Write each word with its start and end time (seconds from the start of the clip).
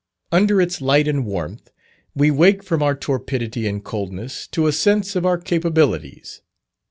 Under 0.31 0.59
its 0.59 0.81
light 0.81 1.07
and 1.07 1.27
warmth, 1.27 1.69
we 2.15 2.31
wake 2.31 2.63
from 2.63 2.81
our 2.81 2.95
torpidity 2.95 3.67
and 3.67 3.83
coldness, 3.83 4.47
to 4.47 4.65
a 4.65 4.71
sense 4.71 5.15
of 5.15 5.27
our 5.27 5.37
capabilities. 5.37 6.41